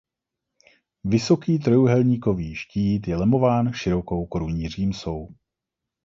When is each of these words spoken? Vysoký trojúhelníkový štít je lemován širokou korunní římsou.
Vysoký 1.13 1.59
trojúhelníkový 1.59 2.55
štít 2.55 3.07
je 3.07 3.15
lemován 3.15 3.73
širokou 3.73 4.25
korunní 4.25 4.67
římsou. 4.69 5.29